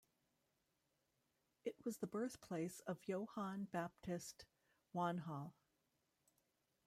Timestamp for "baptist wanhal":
3.65-5.53